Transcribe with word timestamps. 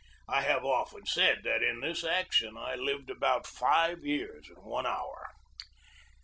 I 0.27 0.41
have 0.41 0.65
often 0.65 1.05
said 1.05 1.41
that 1.43 1.61
in 1.61 1.79
this 1.79 2.03
action 2.03 2.57
I 2.57 2.73
lived 2.73 3.11
about 3.11 3.45
five 3.45 4.03
years 4.03 4.49
in 4.49 4.55
one 4.55 4.87
hour. 4.87 5.29